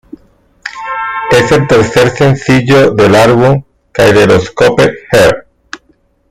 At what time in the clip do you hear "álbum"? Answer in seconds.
3.13-3.63